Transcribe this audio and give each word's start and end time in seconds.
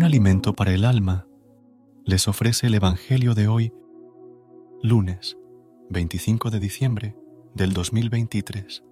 Un 0.00 0.04
alimento 0.04 0.54
para 0.54 0.72
el 0.72 0.86
alma 0.86 1.26
les 2.06 2.26
ofrece 2.26 2.68
el 2.68 2.74
Evangelio 2.74 3.34
de 3.34 3.48
hoy, 3.48 3.74
lunes 4.82 5.36
25 5.90 6.48
de 6.48 6.58
diciembre 6.58 7.16
del 7.52 7.74
2023. 7.74 8.82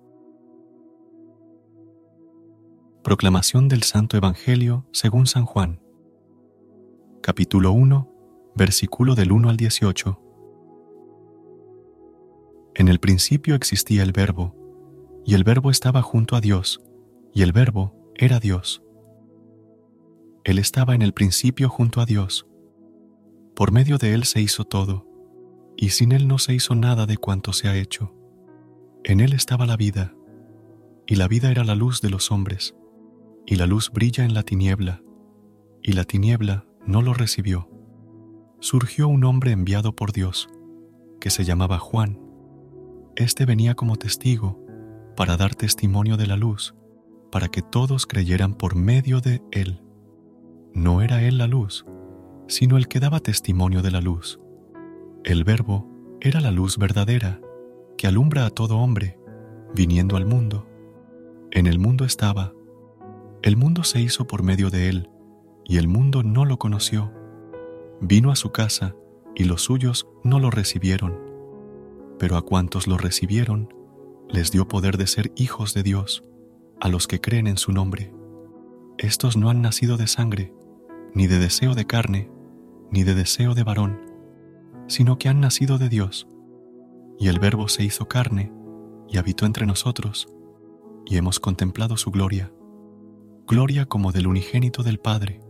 Proclamación 3.02 3.68
del 3.68 3.84
Santo 3.84 4.18
Evangelio 4.18 4.86
según 4.92 5.26
San 5.26 5.46
Juan. 5.46 5.80
Capítulo 7.22 7.72
1, 7.72 8.52
versículo 8.54 9.14
del 9.14 9.32
1 9.32 9.48
al 9.48 9.56
18. 9.56 10.20
En 12.74 12.88
el 12.88 13.00
principio 13.00 13.54
existía 13.54 14.02
el 14.02 14.12
Verbo, 14.12 14.54
y 15.24 15.32
el 15.32 15.42
Verbo 15.42 15.70
estaba 15.70 16.02
junto 16.02 16.36
a 16.36 16.42
Dios, 16.42 16.84
y 17.32 17.40
el 17.40 17.52
Verbo 17.52 17.94
era 18.14 18.40
Dios. 18.40 18.82
Él 20.44 20.58
estaba 20.58 20.94
en 20.94 21.02
el 21.02 21.12
principio 21.12 21.68
junto 21.68 22.00
a 22.00 22.06
Dios. 22.06 22.46
Por 23.54 23.72
medio 23.72 23.98
de 23.98 24.14
Él 24.14 24.24
se 24.24 24.40
hizo 24.40 24.64
todo, 24.64 25.06
y 25.76 25.90
sin 25.90 26.12
Él 26.12 26.28
no 26.28 26.38
se 26.38 26.54
hizo 26.54 26.74
nada 26.74 27.06
de 27.06 27.16
cuanto 27.16 27.52
se 27.52 27.68
ha 27.68 27.76
hecho. 27.76 28.14
En 29.04 29.20
Él 29.20 29.32
estaba 29.32 29.66
la 29.66 29.76
vida, 29.76 30.14
y 31.06 31.16
la 31.16 31.28
vida 31.28 31.50
era 31.50 31.64
la 31.64 31.74
luz 31.74 32.00
de 32.00 32.10
los 32.10 32.30
hombres, 32.30 32.74
y 33.46 33.56
la 33.56 33.66
luz 33.66 33.90
brilla 33.90 34.24
en 34.24 34.34
la 34.34 34.42
tiniebla, 34.42 35.02
y 35.82 35.92
la 35.92 36.04
tiniebla 36.04 36.66
no 36.86 37.02
lo 37.02 37.14
recibió. 37.14 37.68
Surgió 38.60 39.08
un 39.08 39.24
hombre 39.24 39.52
enviado 39.52 39.94
por 39.94 40.12
Dios, 40.12 40.48
que 41.20 41.30
se 41.30 41.44
llamaba 41.44 41.78
Juan. 41.78 42.20
Este 43.16 43.44
venía 43.44 43.74
como 43.74 43.96
testigo 43.96 44.64
para 45.16 45.36
dar 45.36 45.54
testimonio 45.54 46.16
de 46.16 46.26
la 46.26 46.36
luz, 46.36 46.74
para 47.32 47.48
que 47.48 47.62
todos 47.62 48.06
creyeran 48.06 48.54
por 48.54 48.76
medio 48.76 49.20
de 49.20 49.42
Él. 49.50 49.82
No 50.74 51.02
era 51.02 51.22
Él 51.22 51.38
la 51.38 51.46
luz, 51.46 51.86
sino 52.46 52.76
el 52.76 52.88
que 52.88 53.00
daba 53.00 53.20
testimonio 53.20 53.82
de 53.82 53.90
la 53.90 54.00
luz. 54.00 54.40
El 55.24 55.44
Verbo 55.44 55.88
era 56.20 56.40
la 56.40 56.50
luz 56.50 56.78
verdadera, 56.78 57.40
que 57.96 58.06
alumbra 58.06 58.46
a 58.46 58.50
todo 58.50 58.78
hombre, 58.78 59.18
viniendo 59.74 60.16
al 60.16 60.26
mundo. 60.26 60.66
En 61.50 61.66
el 61.66 61.78
mundo 61.78 62.04
estaba. 62.04 62.52
El 63.42 63.56
mundo 63.56 63.84
se 63.84 64.00
hizo 64.00 64.26
por 64.26 64.42
medio 64.42 64.70
de 64.70 64.88
Él, 64.88 65.10
y 65.64 65.78
el 65.78 65.88
mundo 65.88 66.22
no 66.22 66.44
lo 66.44 66.58
conoció. 66.58 67.12
Vino 68.00 68.30
a 68.30 68.36
su 68.36 68.50
casa, 68.50 68.94
y 69.34 69.44
los 69.44 69.62
suyos 69.62 70.08
no 70.24 70.40
lo 70.40 70.50
recibieron. 70.50 71.18
Pero 72.18 72.36
a 72.36 72.42
cuantos 72.42 72.86
lo 72.86 72.98
recibieron, 72.98 73.72
les 74.28 74.50
dio 74.50 74.66
poder 74.68 74.96
de 74.96 75.06
ser 75.06 75.32
hijos 75.36 75.74
de 75.74 75.82
Dios, 75.82 76.24
a 76.80 76.88
los 76.88 77.06
que 77.06 77.20
creen 77.20 77.46
en 77.46 77.56
su 77.56 77.72
nombre. 77.72 78.12
Estos 78.98 79.36
no 79.36 79.50
han 79.50 79.62
nacido 79.62 79.96
de 79.96 80.06
sangre, 80.06 80.52
ni 81.18 81.26
de 81.26 81.40
deseo 81.40 81.74
de 81.74 81.84
carne, 81.84 82.30
ni 82.92 83.02
de 83.02 83.16
deseo 83.16 83.54
de 83.54 83.64
varón, 83.64 83.98
sino 84.86 85.18
que 85.18 85.28
han 85.28 85.40
nacido 85.40 85.76
de 85.76 85.88
Dios. 85.88 86.28
Y 87.18 87.26
el 87.26 87.40
Verbo 87.40 87.66
se 87.66 87.82
hizo 87.82 88.06
carne 88.06 88.52
y 89.08 89.18
habitó 89.18 89.44
entre 89.44 89.66
nosotros, 89.66 90.28
y 91.04 91.16
hemos 91.16 91.40
contemplado 91.40 91.96
su 91.96 92.12
gloria, 92.12 92.52
gloria 93.48 93.86
como 93.86 94.12
del 94.12 94.28
unigénito 94.28 94.84
del 94.84 95.00
Padre, 95.00 95.40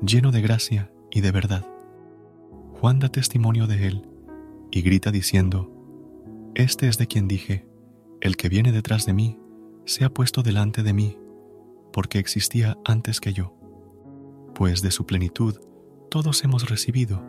lleno 0.00 0.30
de 0.30 0.42
gracia 0.42 0.92
y 1.10 1.22
de 1.22 1.32
verdad. 1.32 1.66
Juan 2.74 3.00
da 3.00 3.08
testimonio 3.08 3.66
de 3.66 3.88
él 3.88 4.08
y 4.70 4.82
grita 4.82 5.10
diciendo, 5.10 5.72
Este 6.54 6.86
es 6.86 6.98
de 6.98 7.08
quien 7.08 7.26
dije, 7.26 7.66
el 8.20 8.36
que 8.36 8.48
viene 8.48 8.70
detrás 8.70 9.06
de 9.06 9.12
mí, 9.12 9.40
se 9.86 10.04
ha 10.04 10.14
puesto 10.14 10.44
delante 10.44 10.84
de 10.84 10.92
mí, 10.92 11.18
porque 11.92 12.20
existía 12.20 12.78
antes 12.84 13.20
que 13.20 13.32
yo 13.32 13.59
pues 14.60 14.82
de 14.82 14.90
su 14.90 15.06
plenitud 15.06 15.58
todos 16.10 16.44
hemos 16.44 16.68
recibido, 16.68 17.24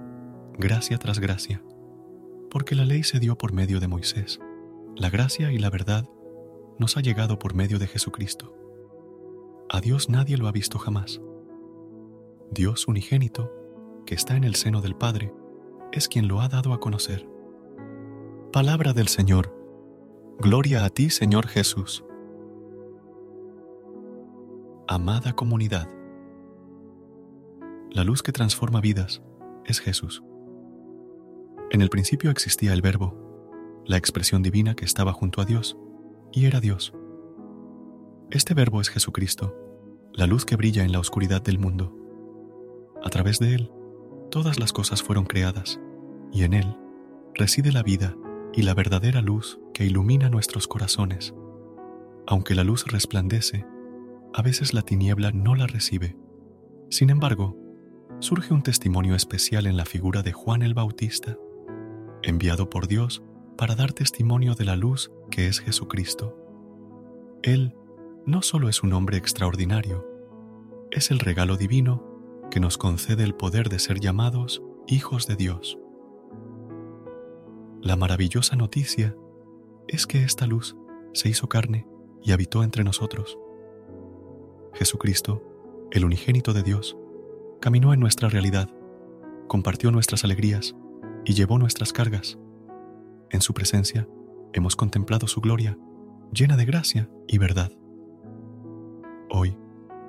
gracia 0.60 0.98
tras 0.98 1.20
gracia, 1.20 1.64
porque 2.50 2.76
la 2.76 2.84
ley 2.84 3.04
se 3.04 3.22
dio 3.22 3.38
por 3.38 3.54
medio 3.54 3.80
de 3.80 3.88
Moisés, 3.88 4.42
la 4.98 5.10
gracia 5.10 5.50
y 5.54 5.58
la 5.58 5.70
verdad 5.70 6.04
nos 6.78 6.98
ha 6.98 7.00
llegado 7.00 7.40
por 7.40 7.54
medio 7.54 7.80
de 7.80 7.88
Jesucristo. 7.88 8.54
A 9.70 9.80
Dios 9.80 10.10
nadie 10.10 10.36
lo 10.36 10.50
ha 10.50 10.52
visto 10.52 10.78
jamás. 10.78 11.22
Dios 12.52 12.90
unigénito, 12.90 13.50
que 14.06 14.14
está 14.14 14.36
en 14.36 14.44
el 14.44 14.56
seno 14.56 14.82
del 14.82 14.98
Padre, 14.98 15.34
es 15.94 16.10
quien 16.10 16.28
lo 16.28 16.42
ha 16.42 16.50
dado 16.50 16.74
a 16.74 16.82
conocer. 16.82 17.30
Palabra 18.52 18.92
del 18.92 19.08
Señor. 19.08 19.56
Gloria 20.38 20.84
a 20.84 20.90
ti, 20.90 21.10
Señor 21.10 21.48
Jesús. 21.48 22.04
Amada 24.86 25.32
comunidad. 25.32 26.01
La 27.94 28.06
luz 28.06 28.24
que 28.24 28.32
transforma 28.32 28.80
vidas 28.80 29.22
es 29.66 29.82
Jesús. 29.82 30.24
En 31.72 31.82
el 31.82 31.90
principio 31.90 32.32
existía 32.32 32.72
el 32.72 32.82
Verbo, 32.82 33.84
la 33.86 33.98
expresión 33.98 34.42
divina 34.42 34.76
que 34.76 34.86
estaba 34.86 35.12
junto 35.12 35.42
a 35.42 35.46
Dios, 35.46 35.78
y 36.32 36.46
era 36.46 36.62
Dios. 36.62 36.94
Este 38.30 38.54
Verbo 38.54 38.80
es 38.80 38.88
Jesucristo, 38.88 39.54
la 40.14 40.26
luz 40.26 40.46
que 40.46 40.56
brilla 40.56 40.86
en 40.86 40.94
la 40.94 41.00
oscuridad 41.00 41.42
del 41.42 41.60
mundo. 41.60 41.94
A 43.04 43.10
través 43.10 43.40
de 43.40 43.56
Él, 43.56 43.72
todas 44.30 44.58
las 44.58 44.72
cosas 44.72 45.04
fueron 45.04 45.26
creadas, 45.26 45.78
y 46.32 46.44
en 46.44 46.54
Él 46.54 46.78
reside 47.36 47.74
la 47.74 47.84
vida 47.84 48.16
y 48.54 48.62
la 48.62 48.74
verdadera 48.74 49.22
luz 49.22 49.60
que 49.74 49.84
ilumina 49.84 50.30
nuestros 50.30 50.66
corazones. 50.66 51.34
Aunque 52.26 52.56
la 52.56 52.64
luz 52.64 52.86
resplandece, 52.88 53.66
a 54.34 54.42
veces 54.42 54.74
la 54.74 54.84
tiniebla 54.84 55.32
no 55.34 55.56
la 55.56 55.68
recibe. 55.68 56.16
Sin 56.90 57.10
embargo, 57.10 57.61
surge 58.22 58.54
un 58.54 58.62
testimonio 58.62 59.16
especial 59.16 59.66
en 59.66 59.76
la 59.76 59.86
figura 59.86 60.22
de 60.22 60.32
Juan 60.32 60.62
el 60.62 60.76
Bautista, 60.76 61.40
enviado 62.22 62.70
por 62.70 62.88
Dios 62.88 63.24
para 63.58 63.74
dar 63.74 63.94
testimonio 63.94 64.54
de 64.54 64.64
la 64.64 64.76
luz 64.76 65.12
que 65.32 65.48
es 65.48 65.60
Jesucristo. 65.60 66.38
Él 67.42 67.76
no 68.28 68.44
solo 68.44 68.70
es 68.70 68.84
un 68.84 68.94
hombre 68.94 69.18
extraordinario, 69.18 70.08
es 70.92 71.10
el 71.10 71.18
regalo 71.18 71.58
divino 71.58 72.06
que 72.52 72.60
nos 72.60 72.78
concede 72.78 73.24
el 73.24 73.34
poder 73.34 73.70
de 73.70 73.80
ser 73.80 74.00
llamados 74.00 74.62
hijos 74.86 75.26
de 75.26 75.36
Dios. 75.36 75.80
La 77.82 77.96
maravillosa 77.96 78.56
noticia 78.56 79.16
es 79.88 80.06
que 80.06 80.24
esta 80.24 80.46
luz 80.46 80.78
se 81.14 81.28
hizo 81.28 81.50
carne 81.50 81.88
y 82.22 82.34
habitó 82.34 82.64
entre 82.64 82.84
nosotros. 82.84 83.40
Jesucristo, 84.76 85.42
el 85.90 86.06
unigénito 86.06 86.54
de 86.54 86.62
Dios, 86.62 86.96
caminó 87.62 87.94
en 87.94 88.00
nuestra 88.00 88.28
realidad, 88.28 88.70
compartió 89.48 89.92
nuestras 89.92 90.24
alegrías 90.26 90.76
y 91.24 91.34
llevó 91.34 91.60
nuestras 91.60 91.94
cargas. 91.94 92.38
En 93.30 93.42
su 93.42 93.54
presencia 93.54 94.08
hemos 94.52 94.76
contemplado 94.76 95.28
su 95.28 95.40
gloria, 95.42 95.78
llena 96.34 96.58
de 96.58 96.66
gracia 96.66 97.10
y 97.28 97.38
verdad. 97.38 97.72
Hoy, 99.30 99.56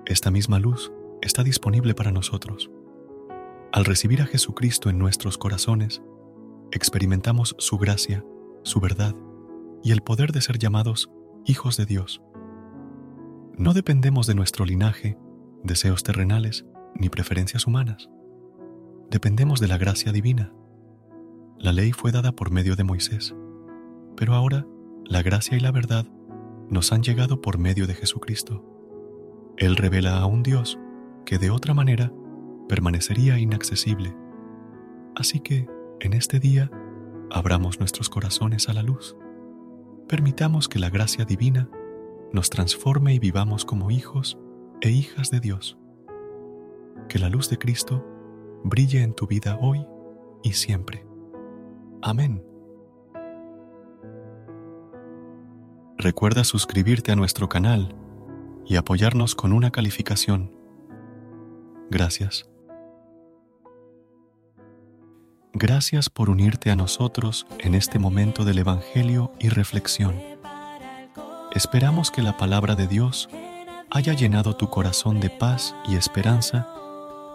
esta 0.07 0.31
misma 0.31 0.59
luz 0.59 0.93
está 1.21 1.45
disponible 1.45 1.95
para 1.95 2.11
nosotros. 2.11 2.71
Al 3.71 3.85
recibir 3.85 4.23
a 4.23 4.27
Jesucristo 4.27 4.89
en 4.89 4.99
nuestros 4.99 5.37
corazones, 5.37 6.03
experimentamos 6.73 7.55
su 7.59 7.77
gracia, 7.77 8.25
su 8.63 8.81
verdad 8.81 9.15
y 9.85 9.93
el 9.93 10.01
poder 10.01 10.33
de 10.33 10.41
ser 10.41 10.59
llamados 10.59 11.11
hijos 11.45 11.77
de 11.77 11.85
Dios. 11.85 12.23
No 13.59 13.75
dependemos 13.75 14.27
de 14.27 14.35
nuestro 14.35 14.65
linaje, 14.65 15.19
deseos 15.63 16.03
terrenales 16.03 16.65
ni 16.95 17.09
preferencias 17.09 17.67
humanas. 17.67 18.09
Dependemos 19.11 19.61
de 19.61 19.69
la 19.69 19.79
gracia 19.79 20.13
divina. 20.13 20.53
La 21.59 21.73
ley 21.73 21.93
fue 21.93 22.13
dada 22.13 22.33
por 22.33 22.51
medio 22.51 22.77
de 22.77 22.85
Moisés, 22.85 23.35
pero 24.17 24.35
ahora 24.35 24.67
la 25.05 25.23
gracia 25.23 25.57
y 25.57 25.61
la 25.61 25.71
verdad 25.71 26.07
nos 26.71 26.93
han 26.93 27.03
llegado 27.03 27.41
por 27.41 27.59
medio 27.59 27.87
de 27.87 27.95
Jesucristo. 27.95 28.65
Él 29.59 29.77
revela 29.77 30.19
a 30.19 30.27
un 30.27 30.43
Dios 30.43 30.79
que 31.27 31.39
de 31.39 31.51
otra 31.51 31.75
manera 31.75 32.13
permanecería 32.69 33.39
inaccesible. 33.39 34.17
Así 35.15 35.41
que, 35.41 35.69
en 36.01 36.15
este 36.15 36.41
día, 36.41 36.71
abramos 37.31 37.79
nuestros 37.79 38.09
corazones 38.09 38.69
a 38.69 38.73
la 38.73 38.83
luz. 38.83 39.17
Permitamos 40.09 40.69
que 40.69 40.79
la 40.79 40.91
gracia 40.91 41.25
divina 41.25 41.69
nos 42.33 42.51
transforme 42.51 43.15
y 43.15 43.19
vivamos 43.19 43.65
como 43.65 43.91
hijos 43.91 44.39
e 44.81 44.91
hijas 44.91 45.31
de 45.31 45.41
Dios. 45.41 45.79
Que 47.09 47.19
la 47.19 47.29
luz 47.29 47.49
de 47.51 47.59
Cristo 47.59 48.05
brille 48.65 49.03
en 49.03 49.15
tu 49.15 49.27
vida 49.27 49.59
hoy 49.61 49.87
y 50.43 50.53
siempre. 50.53 51.05
Amén. 52.01 52.45
Recuerda 55.99 56.43
suscribirte 56.43 57.13
a 57.13 57.17
nuestro 57.17 57.49
canal 57.49 57.95
y 58.67 58.77
apoyarnos 58.77 59.35
con 59.35 59.53
una 59.53 59.71
calificación. 59.71 60.51
Gracias. 61.91 62.49
Gracias 65.53 66.09
por 66.09 66.31
unirte 66.31 66.71
a 66.71 66.77
nosotros 66.77 67.47
en 67.59 67.75
este 67.75 67.99
momento 67.99 68.45
del 68.45 68.59
Evangelio 68.59 69.33
y 69.39 69.49
reflexión. 69.49 70.15
Esperamos 71.53 72.11
que 72.11 72.23
la 72.23 72.37
palabra 72.37 72.75
de 72.75 72.87
Dios 72.87 73.29
haya 73.91 74.15
llenado 74.15 74.57
tu 74.57 74.71
corazón 74.71 75.21
de 75.21 75.29
paz 75.29 75.75
y 75.87 75.97
esperanza 75.97 76.67